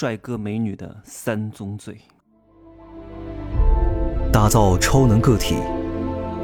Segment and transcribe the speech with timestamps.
[0.00, 2.00] 帅哥美女的三宗罪。
[4.32, 5.56] 打造超能个体，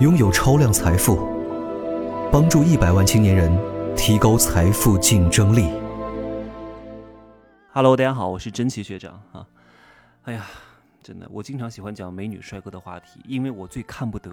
[0.00, 1.14] 拥有超量财富，
[2.32, 3.56] 帮助一百万青年人
[3.96, 5.70] 提高财富竞争力。
[7.72, 9.46] Hello，大家好，我是真奇学长啊。
[10.24, 10.46] 哎呀，
[11.00, 14.32] 真的，我经常喜欢讲美女帅哥的话题，因为我最看不得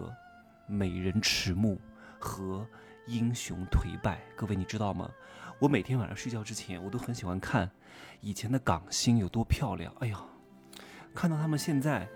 [0.66, 1.80] 美人迟暮
[2.18, 2.66] 和
[3.06, 4.20] 英雄颓败。
[4.36, 5.08] 各位你知道吗？
[5.62, 7.70] 我每天晚上睡觉之前，我都很喜欢看
[8.20, 9.94] 以前的港星有多漂亮。
[10.00, 10.20] 哎呀，
[11.14, 12.10] 看到他们现在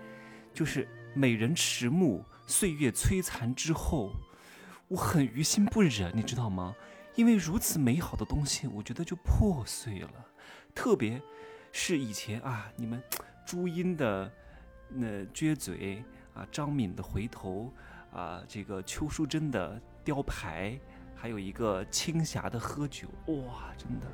[0.52, 4.10] 就是美人迟暮、岁月摧残之后，
[4.88, 6.74] 我很于心不忍，你知道吗？
[7.14, 10.26] 因为如此美好的东西，我觉得就破碎了。
[10.74, 11.22] 特别
[11.70, 13.00] 是以前啊，你们
[13.46, 14.28] 朱茵的
[14.88, 16.02] 那撅嘴
[16.34, 17.72] 啊，张敏的回头
[18.12, 20.76] 啊，这个邱淑贞的雕牌。
[21.16, 24.06] 还有一个青霞的喝酒，哇，真的，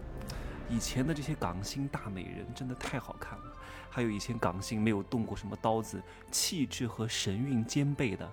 [0.70, 3.45] 以前的这些港星大美人真的太好看了。
[3.91, 8.27] 还有以前港星没有动过什么刀子，气质和神韵兼备的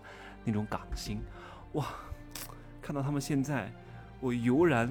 [0.46, 1.20] 那种港星，
[1.74, 1.88] 哇，
[2.82, 3.70] 看到他们现在，
[4.22, 4.90] 我油然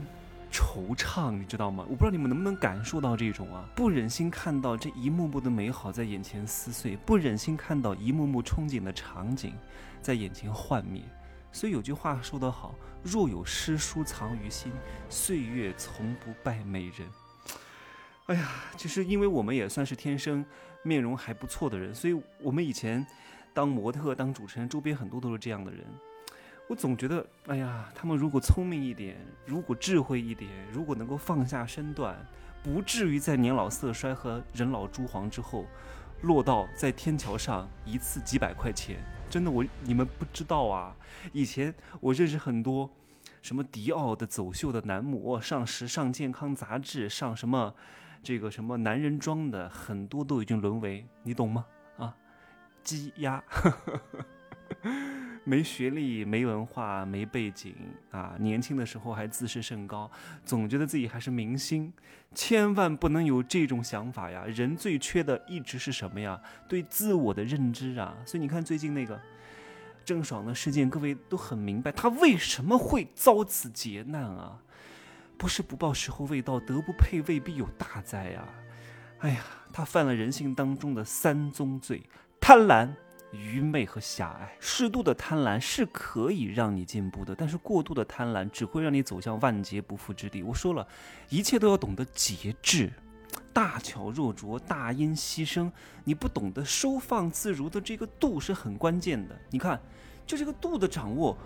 [0.53, 1.87] 惆怅，你知道吗？
[1.89, 9.55] 我不知道你们能不能感受到这种啊，不忍心看到这一幕幕的美好在眼前撕碎，不忍心看到一幕幕憧憬的场景
[10.03, 11.03] 在眼前幻灭。
[11.59, 14.70] 所以有句话说得好：“若有诗书藏于心，
[15.11, 17.09] 岁月从不败美人。”
[18.27, 20.45] 哎呀，其实因为我们也算是天生
[20.84, 23.05] 面容还不错的人，所以我们以前
[23.53, 25.84] 当模特、当主持人，周边很多都是这样的人。
[26.69, 32.17] 我总觉得，哎呀，他们如果聪明一点，如果智慧一点，如果能够放下身段，
[32.62, 35.67] 不至于在年老色衰和人老珠黄之后，
[36.22, 38.98] 落到在天桥上一次几百块钱。
[39.30, 40.97] 真的，我你们不知道啊！
[41.33, 42.91] 以前我认识很多，
[43.42, 47.74] 什么迪奥的走秀的男模，上时尚健康杂志，上什么
[48.22, 51.66] 这个什么男人装的，很多都已经沦为你懂吗？
[51.98, 52.16] 啊，
[52.83, 53.44] 鸡鸭。
[55.49, 57.75] 没学历、没文化、没背景
[58.11, 58.36] 啊！
[58.39, 60.11] 年轻的时候还自视甚高，
[60.45, 61.91] 总觉得自己还是明星，
[62.35, 64.45] 千万不能有这种想法呀！
[64.48, 66.39] 人最缺的一直是什么呀？
[66.69, 68.14] 对自我的认知啊！
[68.27, 69.19] 所以你看最近那个
[70.05, 74.61] 郑爽的事件，各位都很明白，她为什么会遭此劫难啊？
[75.39, 78.47] 不是不报时候未到，德不配位必有大灾啊！
[79.20, 79.42] 哎呀，
[79.73, 82.03] 她犯了人性当中的三宗罪：
[82.39, 82.91] 贪婪。
[83.33, 90.42] 愚昧和狭隘，适度的贪婪是可以让你进步的，但是过度的贪婪只会让你走向万劫不复之地。
[90.42, 90.86] 我说了，
[91.28, 92.90] 一切都要懂得节制，
[93.52, 95.70] 大巧若拙，大音希声。
[96.05, 99.39] 你不懂得收放自如的这个度是很关键的。
[99.50, 99.78] 你看，
[100.27, 101.36] 就这个度的掌握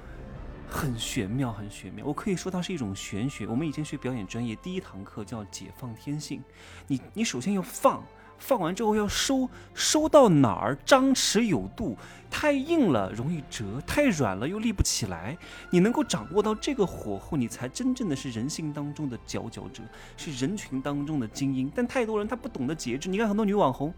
[0.69, 2.06] 很玄妙，很玄妙。
[2.06, 3.44] 我可以说它是一种玄学。
[3.49, 6.41] 我们以前学表演专业，第一堂课叫解放天性。
[6.87, 8.04] 你，你首先要放。
[8.43, 10.77] 放完之后要收，收到哪儿？
[10.85, 11.97] 张弛有度，
[12.29, 15.39] 太硬了容易折，太软了又立不起来。
[15.71, 19.85] 你能够掌握到这个火候，你才真正的是人性当中的佼佼者，
[20.17, 21.71] 是人群当中的精英。
[21.73, 23.09] 但太多人他不懂得节制。
[23.09, 23.95] 你看很多女网红，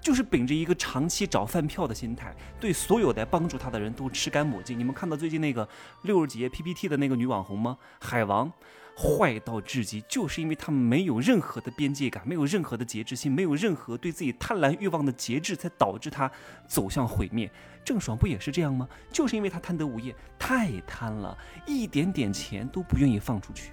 [0.00, 4.78] 就是秉着一个长期找饭票的心态，对所有来帮助他的人都吃干抹净。
[4.78, 5.68] 你们看到最近那个
[6.02, 7.76] 六十几页 PPT 的那个女网红吗？
[8.00, 8.52] 海王。
[9.00, 16.28] 坏到至极，就是因为他没有任何的边界感，没有任何的节制性，没有任何对自己贪婪欲望的节制，才导致他
[16.66, 17.48] 走向毁灭。
[17.84, 18.88] 郑爽不也是这样吗？
[19.12, 23.70] 就是因为他贪得无厌，太贪了，一点点钱都不愿意放出去。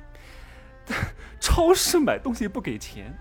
[1.41, 3.12] 超市买东西不给钱，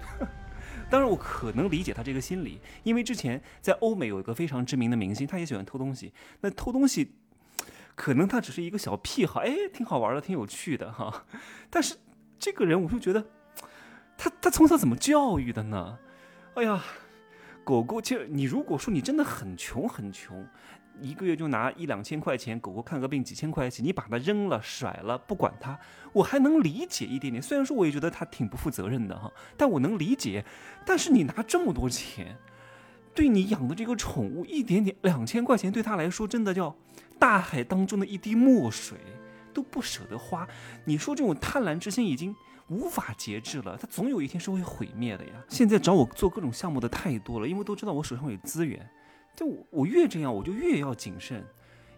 [0.94, 7.16] 当然我可能理解他这个心理，因为之前在欧美有一个非常知名的明星，他也喜欢偷东西，那偷东西。
[7.96, 11.26] 可能他只是一个小癖好，哎，挺好玩的，挺有趣的哈。
[11.68, 11.96] 但是
[12.38, 13.26] 这个人，我就觉得，
[14.16, 15.98] 他他从小怎么教育的呢？
[16.54, 16.80] 哎呀，
[17.64, 20.46] 狗狗，其实你如果说你真的很穷很穷，
[21.00, 25.78] 一个月就拿一两千块钱，狗狗看个病几千块钱，你把它扔了甩了不管它，
[26.12, 27.42] 我还能理解一点点。
[27.42, 30.44] 虽然说我也觉得他挺不负责任的哈，但我能理解。
[30.86, 32.36] 但是你拿这么多钱，
[33.14, 36.74] 对你养的这个宠物一点点两千块钱，对他来说真的叫。
[37.16, 38.98] 大海当中的一滴墨水
[39.54, 40.46] 都不舍得花，
[40.84, 42.34] 你说这种贪婪之心已经
[42.68, 45.32] 无法节制了，它总有一天是会毁灭的呀。
[45.48, 48.90] 现在找我做各种项目的太多了，因为都知道我手上有资源，
[49.34, 51.44] 就我我越这样我就越要谨慎，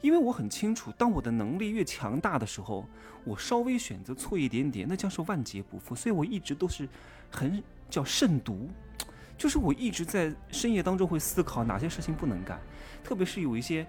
[0.00, 2.86] 因为我很清楚，当我的能力越强大的时候，
[3.24, 5.94] 我稍微选择错一点点，那将是万劫不复。
[5.94, 6.88] 所以我一直都是
[7.30, 8.68] 很叫慎独，
[9.36, 12.60] 就是我一直在深夜当中会思考哪些事情不能干，
[13.04, 13.86] 特别是有一些。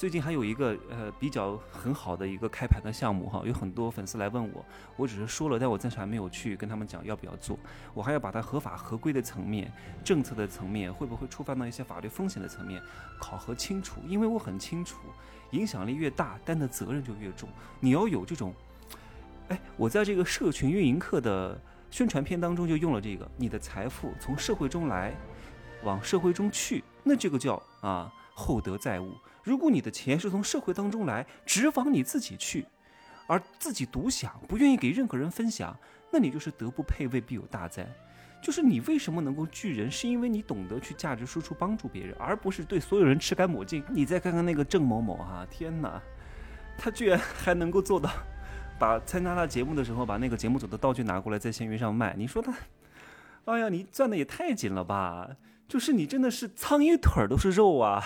[0.00, 4.64] 最近还有一个呃比较很好的一个开盘的项目哈，有很多粉丝来问我，
[4.96, 7.58] 我只是说了，但我暂时还没有去跟他们讲要不要做，
[7.92, 9.70] 我还要把它合法合规的层面、
[10.02, 12.80] 政策的层面，会不会触犯到一些法律风险的层面
[13.20, 15.00] 考核清楚，因为我很清楚，
[15.50, 17.46] 影响力越大，担的责任就越重，
[17.78, 18.54] 你要有这种，
[19.48, 21.60] 哎，我在这个社群运营课的
[21.90, 25.14] 宣传片当中就用了这个，你的财富从社会中来。
[25.82, 29.14] 往社会中去，那这个叫啊厚德载物。
[29.42, 32.66] 如果你的钱是从社会当中来，只往你自己去，
[33.26, 35.76] 而自己独享，不愿意给任何人分享，
[36.10, 37.86] 那你就是德不配位，必有大灾。
[38.42, 43.84] 就是你为什么能够聚人，是因为你懂得去价值输出，帮助别人，而不是对所有人吃干抹净。
[43.90, 46.00] 你再看看那个郑某某哈，天哪，
[46.78, 48.10] 他居然还能够做到，
[48.78, 52.14] 把参加他节目的时候，把那个节目组的道具拿过来在闲鱼上卖。
[52.16, 52.54] 你说他，
[53.44, 55.28] 哎呀，你赚的也太紧了吧！
[55.68, 58.02] 就是你真的是苍蝇腿儿都是肉啊，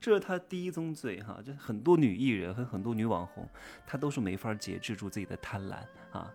[0.00, 1.40] 这是他第一宗罪哈。
[1.44, 3.48] 就很多女艺人和很多女网红，
[3.86, 5.76] 她都是没法节制住自己的贪婪
[6.12, 6.32] 啊。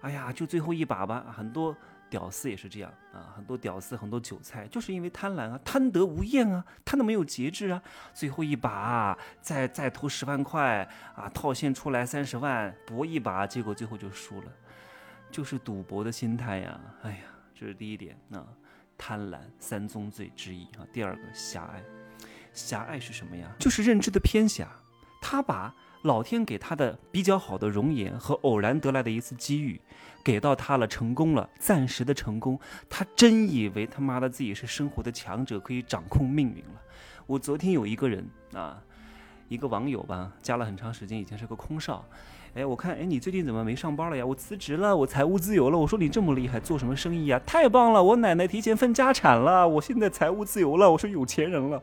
[0.00, 1.32] 哎呀，就最后一把吧。
[1.34, 1.74] 很多
[2.10, 7.82] 屌丝也是这样啊，很多屌丝很多韭菜就是因为贪婪啊，贪得无厌啊，贪得没有节制啊。
[8.12, 14.52] 最后一把再再投十万块啊，套现出来三十万搏一把，结果最后就输了，
[15.30, 16.80] 就是赌博的心态呀。
[17.02, 17.24] 哎呀，
[17.54, 18.46] 这是第一点啊。
[18.96, 21.82] 贪婪三宗罪之一啊，第二个狭隘，
[22.54, 23.46] 狭隘是什么呀？
[23.58, 24.66] 就是认知的偏狭。
[25.20, 29.80] 他把老天给他的比较好的容颜和偶然得来的一次机遇，
[30.22, 32.60] 给到他了，成功了，暂时的成功，
[32.90, 36.80] 他真以为他妈的自己是生活的强者，可以掌控命运了。
[37.26, 38.82] 我昨天有一个人啊，
[39.48, 42.04] 一个网友吧，加了很长时间，以前是个空少。
[42.54, 44.24] 哎，我看，哎，你最近怎么没上班了呀？
[44.24, 45.78] 我辞职了，我财务自由了。
[45.78, 47.40] 我说你这么厉害，做什么生意呀？
[47.46, 51.82] 太棒了，我奶奶提前分家产了，我现在财务自由了，我是有钱人了。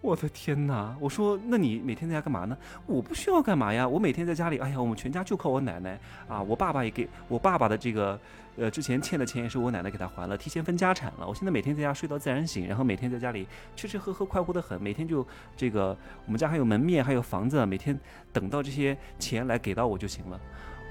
[0.00, 0.96] 我的天哪！
[1.00, 2.56] 我说，那你每天在家干嘛呢？
[2.86, 5.98] 我不需要干嘛呀，我每天在家里，哎呀，我们全家就靠我奶奶
[6.28, 6.40] 啊。
[6.40, 8.18] 我爸爸也给我爸爸的这个，
[8.56, 11.26] 呃，之前欠的钱也是我奶奶给他还了，提前分家产了。
[11.26, 14.80] 我现在每天在家睡到自然醒，然后每天在家里吃吃喝喝，快活的很。
[14.80, 15.96] 每天就这个，
[16.26, 17.98] 我们家还有门面，还有房子，每天
[18.32, 20.40] 等到这些钱来给到我就行了。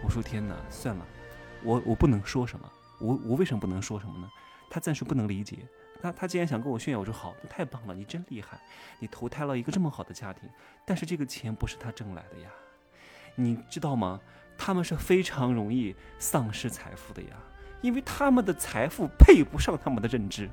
[0.04, 1.06] 我说天哪，算了，
[1.64, 2.70] 我我不能说什么，
[3.00, 4.30] 我我为什么不能说什么呢？
[4.70, 5.60] 他暂时不能理解。
[6.02, 8.60] 他他既然想跟我炫耀，我说好，太棒了，你真厉害，
[9.00, 10.50] 你投胎了一个这么好的家庭，
[10.86, 12.50] 但是这个钱不是他挣来的呀，
[13.36, 14.20] 你知道吗？
[14.58, 17.30] 他们是非常容易丧失财富的呀，
[17.82, 20.50] 因为他们的财富配不上他们的认知，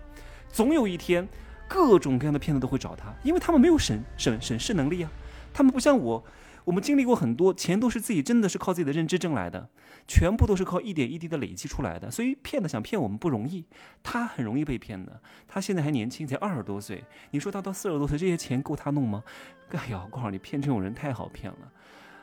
[0.49, 1.26] 总有一天，
[1.69, 5.11] 各种各样的骗子都会找他，因为他们没有审审审视能力啊，
[5.52, 6.23] 他们不像我。
[6.65, 9.69] 我们经历过很多，钱都是自己真的是靠自己的认知挣来的，
[10.09, 13.67] 全部都是靠一点一滴的累积出来的，所以骗子想骗我们不容易，
[14.03, 15.21] 他很容易被骗的。
[15.47, 19.23] 他现在还年轻，才二十多岁，你说他到四十多岁，这些钱够他弄吗？
[19.71, 21.71] 哎呀，我告诉你，骗这种人太好骗了。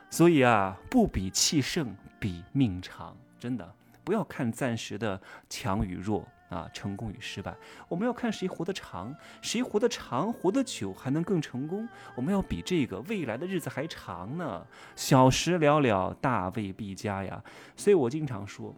[0.10, 3.74] 所以啊，不比气盛，比命长，真的
[4.04, 6.28] 不要看暂时的强与弱。
[6.52, 7.56] 啊，成功与失败，
[7.88, 11.88] 我们要看谁活得长，谁活得长，活得久，还能更成功。
[12.14, 14.68] 我们要比这个未来的日子还长呢。
[14.94, 17.42] 小时了了，大未必佳呀。
[17.78, 18.76] 所以我经常说，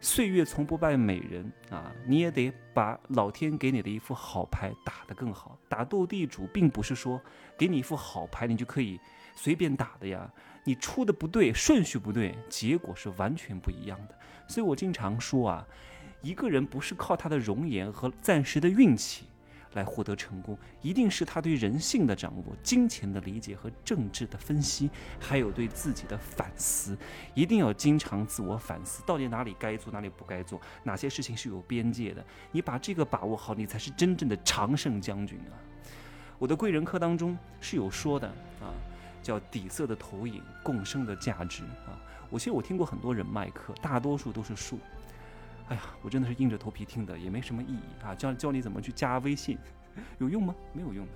[0.00, 5.56] 岁月从不败美人啊，你也得把老天给你的一副好牌打得更好。
[5.68, 7.20] 打斗地主，并不是说
[7.56, 8.98] 给你一副好牌，你就可以
[9.36, 10.28] 随便打的呀。
[10.64, 14.18] 你出的不对，顺序不对，结果是完全不一样的。
[14.48, 15.64] 所以我经常说啊。
[16.24, 19.26] 一个人不是靠他的容颜和暂时的运气
[19.74, 24.88] 来获得成功，一定是他对人性的掌握、金钱的理解和政治的分析，
[25.20, 26.96] 还有对自己的反思。
[27.34, 32.24] 一定要经常自我反思，到底哪里该做，哪里不该做，哪些事情是有边界的。
[32.52, 35.60] 你把这个把握好，你才是真正的常胜将军啊！
[36.38, 38.26] 我的贵人课当中是有说的
[38.62, 38.72] 啊，
[39.22, 42.00] 叫底色的投影，共生的价值啊。
[42.30, 44.78] 我其实我听过很多人脉课，大多数都是术。
[45.68, 48.14] 哎呀，我真的是硬着头皮听的，也没什么意义啊！
[48.14, 49.58] 教教你怎么去加微信，
[50.18, 50.54] 有用吗？
[50.72, 51.12] 没有用的。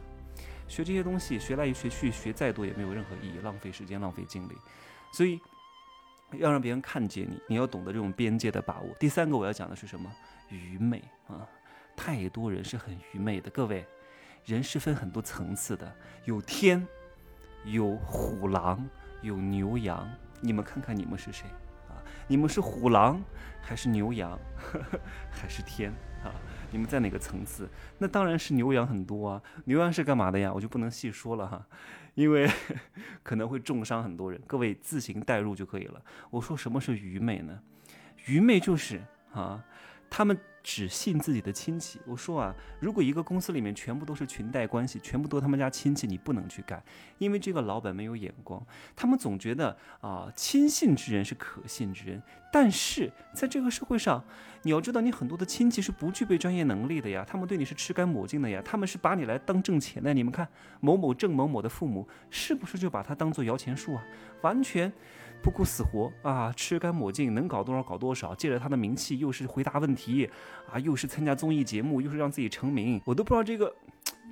[0.66, 4.52] 学这些东西，学来学去，学再多也没有任何意义，浪费时间，浪费精力。
[5.12, 5.40] 所以，
[6.32, 8.94] 要让别人看见你，你要懂得这种边界的把握。
[8.98, 10.10] 第三个我要讲的是什么？
[10.50, 11.46] 愚昧啊！
[11.96, 13.50] 太多人是很愚昧的。
[13.50, 13.86] 各位，
[14.44, 16.86] 人是分很多层次的，有天，
[17.64, 18.86] 有虎狼，
[19.20, 20.08] 有牛羊。
[20.40, 21.46] 你们看看，你们是谁？
[22.28, 23.20] 你们是虎狼，
[23.60, 24.38] 还是牛羊，
[25.32, 25.90] 还是天
[26.22, 26.30] 啊？
[26.70, 27.68] 你们在哪个层次？
[27.96, 29.42] 那当然是牛羊很多啊。
[29.64, 30.52] 牛羊是干嘛的呀？
[30.52, 31.66] 我就不能细说了哈，
[32.14, 32.46] 因为
[33.24, 34.38] 可能会重伤很多人。
[34.46, 36.00] 各位自行代入就可以了。
[36.28, 37.58] 我说什么是愚昧呢？
[38.26, 39.00] 愚昧就是
[39.32, 39.64] 啊，
[40.10, 41.98] 他们只信自己的亲戚。
[42.04, 46.82] 我说啊，如果一个公司里面全部都是裙带关系，全部都他们家亲戚，你不能去干，
[47.16, 48.62] 因为这个老板没有眼光。
[48.94, 52.22] 他们总觉得啊，亲信之人是可信之人，
[52.52, 54.22] 但是在这个社会上，
[54.60, 60.12] 你要知道，你很多的亲戚是不具备专业能力的呀，他们对你是吃干抹净的呀，他们是把你来当挣钱的。
[60.12, 60.46] 你们看
[60.80, 64.04] 某某郑某某的父母，是不是就把他当做摇钱树啊？
[64.42, 64.92] 完全。
[65.42, 68.34] 不顾死活啊，吃干抹净，能搞多少搞多少。
[68.34, 70.28] 借着他的名气，又是回答问题
[70.70, 73.00] 啊，又是参加综艺节目，又是让自己成名。
[73.04, 73.74] 我都不知道这个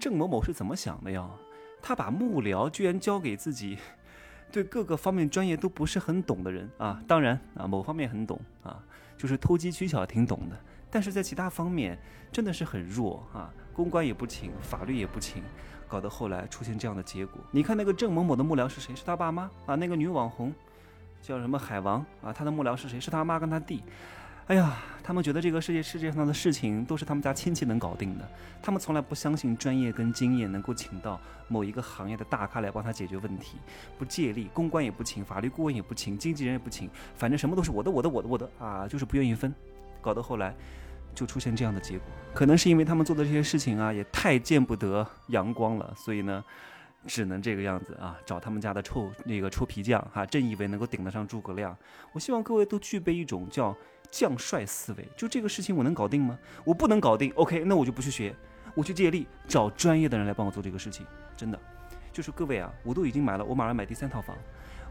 [0.00, 1.28] 郑某某是怎么想的呀？
[1.80, 3.78] 他把幕僚居然交给自己，
[4.50, 7.00] 对各个方面专业都不是很懂的人啊。
[7.06, 8.82] 当然啊，某方面很懂啊，
[9.16, 10.56] 就是偷机取巧挺懂的，
[10.90, 11.96] 但是在其他方面
[12.32, 13.52] 真的是很弱啊。
[13.72, 15.42] 公关也不请，法律也不请，
[15.86, 17.40] 搞得后来出现这样的结果。
[17.50, 18.96] 你看那个郑某某的幕僚是谁？
[18.96, 19.76] 是他爸妈啊？
[19.76, 20.52] 那个女网红。
[21.26, 22.32] 叫什么海王啊？
[22.32, 23.00] 他的幕僚是谁？
[23.00, 23.82] 是他妈跟他弟。
[24.46, 28.24] 哎呀，他们觉得这个世界世界上的事情都是他们家亲戚能搞定的。
[28.62, 33.56] 他们从来不相信专业跟经验能够请到某一个行业的大咖来帮他解决问题，
[33.98, 39.52] 不借力，公关也不请，法律顾问也不请，经纪人也不请，反正什么都是我的，我的，我的，我的啊，就是不愿意分，
[40.00, 40.54] 搞得后来
[41.12, 42.06] 就出现这样的结果。
[42.32, 46.44] 可能是因为他们做的这些事情啊，也太见不得阳光了，所以呢。
[47.06, 51.76] 只能这个样子啊，找他们家的臭那个臭皮匠哈，真以为能够顶得上诸葛亮。
[52.12, 53.74] 我希望各位都具备一种叫
[54.10, 56.38] 将帅思维，就这个事情我能搞定吗？
[56.64, 58.34] 我不能搞定，OK，那我就不去学，
[58.74, 61.06] 我去借力找专业的人来帮我做这个事情。
[61.36, 61.58] 真的，
[62.12, 64.36] 就是各位啊，我都已经买了，我马上买第三套房。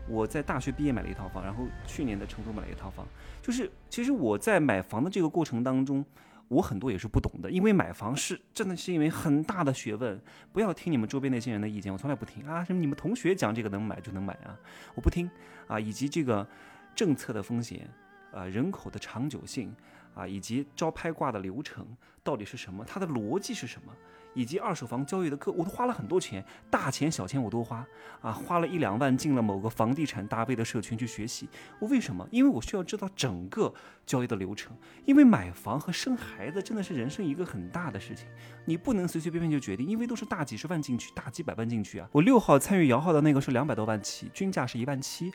[0.08, 3.06] 我在大学毕业买了一套房，然后去年的成都买了一套房。
[3.42, 6.06] 就是其实我在买房的这个过程当中。
[6.48, 10.22] 我很多也是不懂的，因为买房是真的是因为很大的学问，
[10.54, 12.64] 不要听你们周边那些人的意见，我从来不听啊。
[12.64, 14.58] 什么你们同学讲这个能买就能买啊，
[14.94, 15.30] 我不听
[15.68, 15.80] 啊。
[15.80, 16.48] 以及这个
[16.96, 17.90] 政策的风险
[18.32, 19.76] 啊，人口的长久性
[20.14, 21.86] 啊，以及招拍挂的流程
[22.24, 23.92] 到底是什么，它的逻辑是什么？
[24.36, 27.84] 以及二手房交易的课，我都花了很多钱，大钱小钱我都花
[28.22, 31.50] 啊，花了一两万进了某个房地产大 V 的社群去学习。
[31.80, 32.28] 我为什么？
[32.30, 33.74] 因为我需要知道整个
[34.06, 34.78] 交易的流程。
[35.06, 38.28] 因为买房和生孩子真的是人生一个很大的事情，
[38.66, 42.08] 你不能随随便便就决定，因为都是大几十万进去，大几百万进去啊。
[42.12, 45.32] 我六号参与摇号的那个是两百多万起，均价是一万七。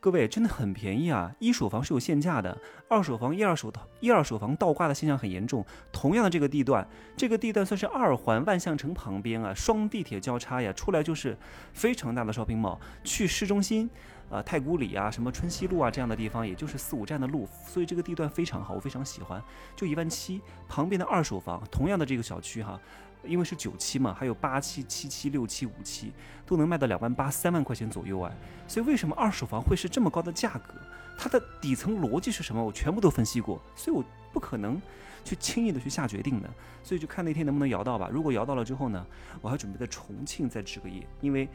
[0.00, 1.30] 各位真的很便宜啊！
[1.38, 2.56] 一手房是有限价的，
[2.88, 5.62] 二手房一二手一二手房倒挂的现象很严重。
[5.92, 11.36] 同样的这个地段，这个地段算是二环万象城旁边啊，双地铁交叉呀，出来就是
[11.74, 12.78] 非常大的 shopping mall。
[13.04, 13.90] 去市中心，
[14.30, 19.42] 啊太古里啊，什么春熙路啊这样的地方，也就是四五站的路，所以这个地段非常好，我非常喜欢。
[19.76, 22.80] 就一万七，旁边的二手房，同样的这个小区哈。
[23.24, 26.12] 因为是九期嘛，还有八期、七期、六期、五期，
[26.46, 28.32] 都能卖到两万八、三万块钱左右啊。
[28.66, 30.74] 所以为什么二手房会是这么高的价格？
[31.18, 32.62] 它的底层逻辑是什么？
[32.62, 34.80] 我全部都分析过，所以我不可能
[35.22, 36.48] 去轻易的去下决定的。
[36.82, 38.08] 所以就看那天能不能摇到吧。
[38.10, 39.06] 如果摇到了之后呢，
[39.42, 41.46] 我还准备在重庆再置个业，因为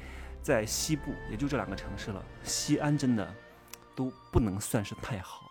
[0.41, 3.27] 在西部也就这两个城市了，西安真的
[3.95, 5.44] 都不能算是太好。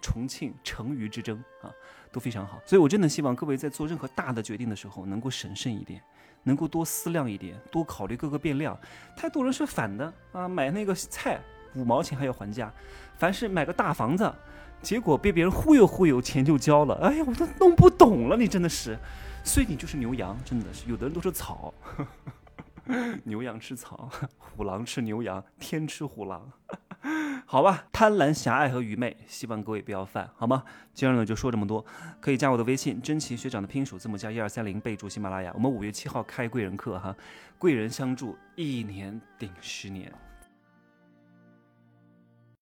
[0.00, 1.70] 重庆成渝之争啊。
[2.12, 6.02] 都非常好，所以我真的希望各位在做任何大的决定的时候能够审慎一点，
[6.42, 8.76] 能够多思量一点，多考虑各个变量。
[9.16, 11.40] 太多人是反的啊，买那个菜
[11.76, 12.74] 五毛钱还要还价，
[13.16, 14.34] 凡是买个大房子，
[14.82, 16.96] 结果被别人忽悠忽悠，钱就交了。
[16.96, 18.98] 哎呀，我都弄不懂了，你真的是，
[19.44, 21.72] 所以你就是牛羊，真的是，有的人都是草，
[23.22, 26.50] 牛羊吃草， 虎狼吃牛羊，天吃虎狼。
[27.46, 30.62] 好吧，贪婪、狭隘和愚昧，希望各位不要犯，好吗？
[30.92, 31.84] 今儿呢就说这么多，
[32.20, 35.50] 可以加我的微信，真奇学长的拼音首字母加一二三零，备注喜马拉雅。
[35.54, 37.16] 我们五月七号开贵人课哈，
[37.58, 40.12] 贵人相助，一年顶十年。